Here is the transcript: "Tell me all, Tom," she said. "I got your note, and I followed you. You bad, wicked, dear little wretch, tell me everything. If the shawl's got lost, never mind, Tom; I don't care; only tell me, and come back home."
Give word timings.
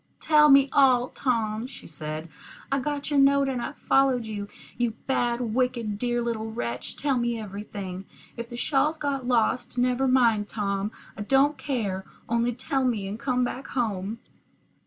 "Tell 0.19 0.49
me 0.49 0.67
all, 0.73 1.09
Tom," 1.09 1.67
she 1.67 1.85
said. 1.85 2.27
"I 2.71 2.79
got 2.79 3.11
your 3.11 3.19
note, 3.19 3.47
and 3.47 3.61
I 3.61 3.73
followed 3.73 4.25
you. 4.25 4.47
You 4.75 4.95
bad, 5.05 5.53
wicked, 5.53 5.99
dear 5.99 6.23
little 6.23 6.49
wretch, 6.51 6.97
tell 6.97 7.19
me 7.19 7.39
everything. 7.39 8.05
If 8.35 8.49
the 8.49 8.57
shawl's 8.57 8.97
got 8.97 9.27
lost, 9.27 9.77
never 9.77 10.07
mind, 10.07 10.49
Tom; 10.49 10.91
I 11.15 11.21
don't 11.21 11.55
care; 11.55 12.03
only 12.27 12.51
tell 12.53 12.83
me, 12.83 13.07
and 13.07 13.19
come 13.19 13.43
back 13.43 13.67
home." 13.67 14.17